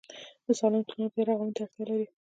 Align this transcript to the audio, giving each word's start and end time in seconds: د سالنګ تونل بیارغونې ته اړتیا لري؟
د 0.45 0.47
سالنګ 0.59 0.85
تونل 0.87 1.09
بیارغونې 1.15 1.53
ته 1.55 1.61
اړتیا 1.63 1.83
لري؟ 1.89 2.07